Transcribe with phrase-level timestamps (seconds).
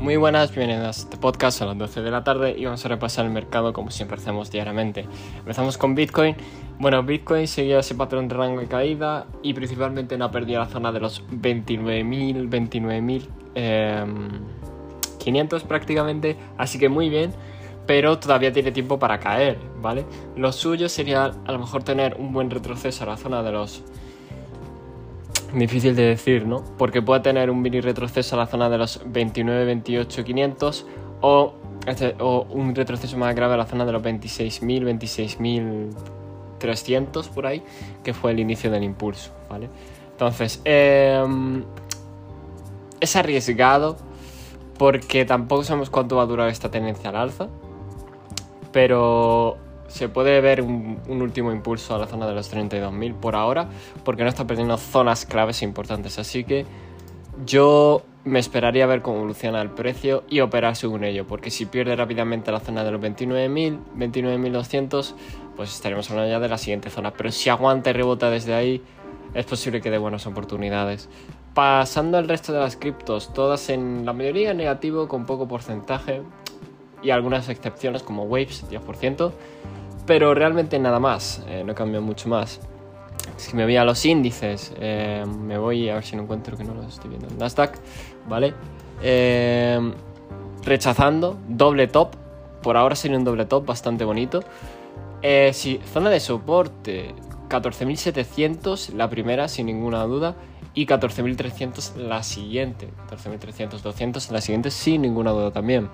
[0.00, 2.88] Muy buenas, bienvenidos a este podcast a las 12 de la tarde y vamos a
[2.88, 5.04] repasar el mercado como siempre hacemos diariamente.
[5.36, 6.36] Empezamos con Bitcoin.
[6.78, 10.68] Bueno, Bitcoin seguía ese patrón de rango de caída y principalmente no ha perdido la
[10.68, 12.48] zona de los 29.000,
[13.54, 17.34] 29.500 prácticamente, así que muy bien,
[17.86, 20.06] pero todavía tiene tiempo para caer, ¿vale?
[20.34, 23.84] Lo suyo sería a lo mejor tener un buen retroceso a la zona de los
[25.54, 26.64] Difícil de decir, ¿no?
[26.78, 30.86] Porque puede tener un mini retroceso a la zona de los 29, 28, 500
[31.22, 31.54] o,
[32.50, 35.90] un retroceso más grave a la zona de los 26.000,
[36.60, 37.62] 26.300 por ahí,
[38.04, 39.68] que fue el inicio del impulso, ¿vale?
[40.12, 41.64] Entonces, em,
[43.00, 43.96] es arriesgado
[44.78, 47.48] porque tampoco sabemos cuánto va a durar esta tendencia al alza,
[48.72, 49.56] pero
[49.90, 53.68] se puede ver un, último impulso a la zona de los 32.000 por ahora,
[54.04, 56.18] porque no está perdiendo zonas claves importantes.
[56.18, 56.64] Así que
[57.44, 61.96] yo me esperaría ver cómo evoluciona el precio y operar según ello, porque si pierde
[61.96, 65.14] rápidamente la zona de los 29.000, 29.200,
[65.56, 67.12] pues estaremos hablando ya de la siguiente zona.
[67.12, 68.82] Pero si aguanta y rebota desde ahí,
[69.34, 71.08] es posible que dé buenas oportunidades.
[71.52, 76.22] Pasando al resto de las criptos, todas en la mayoría negativo con poco porcentaje
[77.02, 79.32] y algunas excepciones como Waves 10%
[80.10, 82.58] pero realmente nada más, eh, no cambió mucho más.
[83.36, 86.64] Si me voy a los índices, eh, me voy a ver si no encuentro que
[86.64, 87.78] no lo estoy viendo en Nasdaq,
[88.28, 88.52] ¿vale?
[89.04, 89.78] Eh,
[90.64, 92.16] rechazando, doble top,
[92.60, 94.42] por ahora sería un doble top bastante bonito.
[95.52, 97.14] si, zona de soporte,
[97.48, 100.34] 14.700 la primera sin ninguna duda
[100.74, 105.88] y 14.300 la siguiente, 14.300, 200 la siguiente sin ninguna duda también.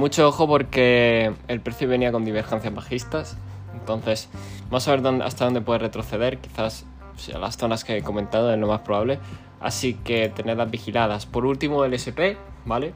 [0.00, 3.36] Mucho ojo porque el precio venía con divergencias bajistas.
[3.74, 4.30] Entonces,
[4.70, 6.38] vamos a ver dónde, hasta dónde puede retroceder.
[6.38, 6.86] Quizás
[7.38, 9.18] las zonas que he comentado es lo más probable.
[9.60, 11.26] Así que tenedlas vigiladas.
[11.26, 12.94] Por último, el SP, ¿vale?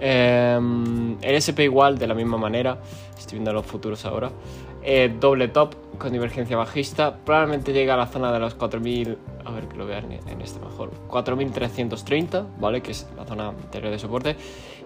[0.00, 2.78] Em, el SP igual, de la misma manera.
[3.18, 4.30] Estoy viendo los futuros ahora.
[4.82, 7.18] Eh, doble top con divergencia bajista.
[7.24, 9.18] Probablemente llega a la zona de los 4000.
[9.44, 10.90] A ver que lo vean en este mejor.
[11.06, 12.82] 4330, ¿vale?
[12.82, 14.36] Que es la zona anterior de soporte.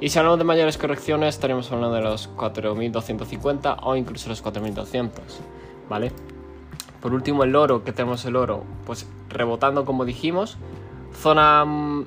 [0.01, 5.41] Y si hablamos de mayores correcciones, estaremos hablando de los 4250 o incluso los 4200,
[5.89, 6.13] ¿vale?
[7.01, 10.59] Por último, el oro, que tenemos el oro, pues rebotando como dijimos.
[11.15, 12.05] Zona mm,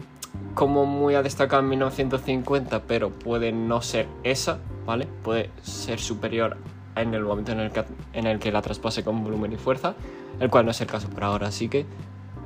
[0.53, 5.07] como muy a destacar en 1950, pero puede no ser esa, ¿vale?
[5.23, 6.57] Puede ser superior
[7.01, 9.95] en el momento en el que, en el que la traspase con volumen y fuerza,
[10.39, 11.85] el cual no es el caso por ahora, así que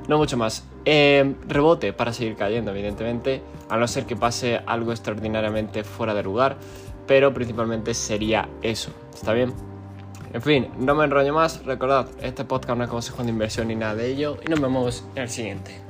[0.08, 0.64] no mucho más.
[0.84, 6.22] Eh, rebote para seguir cayendo, evidentemente, a no ser que pase algo extraordinariamente fuera de
[6.22, 6.56] lugar,
[7.06, 9.52] pero principalmente sería eso, ¿está bien?
[10.32, 13.76] En fin, no me enrollo más, recordad, este podcast no es consejo de inversión ni
[13.76, 15.80] nada de ello, y nos vemos en el siguiente.